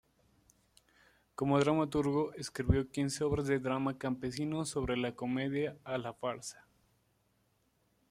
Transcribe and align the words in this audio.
Como 1.35 1.59
dramaturgo, 1.59 2.33
escribió 2.33 2.89
quince 2.89 3.23
obras 3.23 3.45
de 3.45 3.59
drama 3.59 3.99
campesino 3.99 4.65
sobre 4.65 4.97
la 4.97 5.15
comedia 5.15 5.77
a 5.83 5.99
la 5.99 6.11
farsa. 6.15 6.65